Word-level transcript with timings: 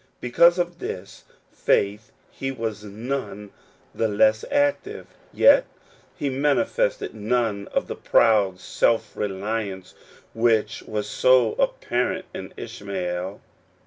Because 0.19 0.57
of 0.57 0.79
this 0.79 1.25
faith 1.51 2.11
he 2.31 2.49
was 2.49 2.83
none 2.83 3.51
the 3.93 4.07
less 4.07 4.43
active; 4.49 5.05
yet 5.31 5.65
he 6.17 6.27
manifested 6.27 7.13
none 7.13 7.67
of 7.67 7.85
the 7.85 7.95
proud 7.95 8.59
self 8.59 9.15
reliance 9.15 9.93
which 10.33 10.81
was 10.87 11.07
so 11.07 11.51
appar 11.59 12.15
ent 12.15 12.25
in 12.33 12.51
Ishmael. 12.57 13.41